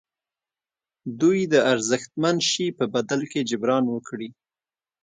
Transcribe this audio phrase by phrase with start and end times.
[1.21, 4.29] دوی د ارزښتمن شي په بدل کې جبران وکړي.